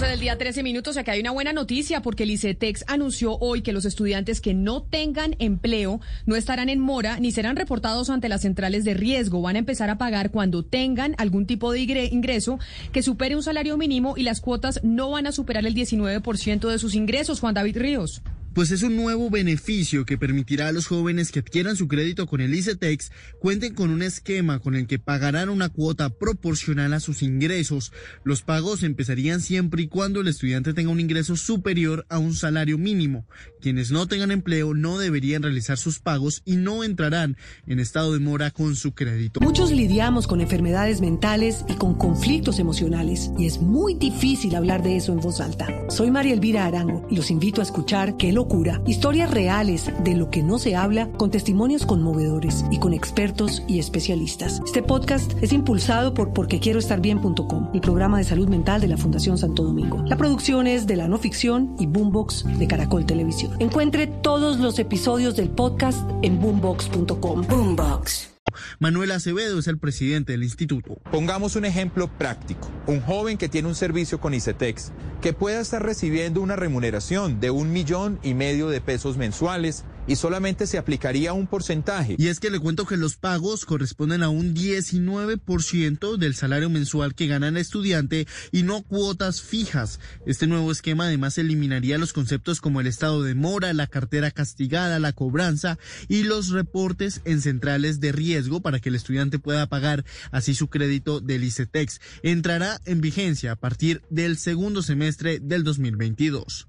[0.00, 0.96] 12 del día, 13 minutos.
[0.96, 4.82] Acá hay una buena noticia porque el ICETEX anunció hoy que los estudiantes que no
[4.82, 9.42] tengan empleo no estarán en mora ni serán reportados ante las centrales de riesgo.
[9.42, 12.58] Van a empezar a pagar cuando tengan algún tipo de ingreso
[12.92, 16.78] que supere un salario mínimo y las cuotas no van a superar el 19% de
[16.78, 17.40] sus ingresos.
[17.40, 18.22] Juan David Ríos
[18.54, 22.40] pues es un nuevo beneficio que permitirá a los jóvenes que adquieran su crédito con
[22.40, 27.22] el ICETEX cuenten con un esquema con el que pagarán una cuota proporcional a sus
[27.22, 27.92] ingresos.
[28.24, 32.76] Los pagos empezarían siempre y cuando el estudiante tenga un ingreso superior a un salario
[32.76, 33.24] mínimo.
[33.60, 38.18] Quienes no tengan empleo no deberían realizar sus pagos y no entrarán en estado de
[38.18, 39.40] mora con su crédito.
[39.40, 44.96] Muchos lidiamos con enfermedades mentales y con conflictos emocionales y es muy difícil hablar de
[44.96, 45.68] eso en voz alta.
[45.88, 50.30] Soy María Elvira Arango y los invito a escuchar que locura, historias reales de lo
[50.30, 54.62] que no se habla con testimonios conmovedores y con expertos y especialistas.
[54.64, 59.62] Este podcast es impulsado por porquequieroestarbien.com, el programa de salud mental de la Fundación Santo
[59.62, 60.02] Domingo.
[60.06, 63.52] La producción es de la no ficción y Boombox de Caracol Televisión.
[63.58, 67.42] Encuentre todos los episodios del podcast en boombox.com.
[67.46, 68.39] Boombox.
[68.82, 70.94] Manuel Acevedo es el presidente del instituto.
[71.12, 72.70] Pongamos un ejemplo práctico.
[72.86, 77.50] Un joven que tiene un servicio con ICETEX, que pueda estar recibiendo una remuneración de
[77.50, 82.16] un millón y medio de pesos mensuales y solamente se aplicaría un porcentaje.
[82.18, 87.14] Y es que le cuento que los pagos corresponden a un 19% del salario mensual
[87.14, 90.00] que gana el estudiante y no cuotas fijas.
[90.26, 94.98] Este nuevo esquema además eliminaría los conceptos como el estado de mora, la cartera castigada,
[94.98, 95.78] la cobranza
[96.08, 100.68] y los reportes en centrales de riesgo para que el estudiante pueda pagar así su
[100.68, 102.00] crédito del ICETEX.
[102.22, 106.68] Entrará en vigencia a partir del segundo semestre del 2022.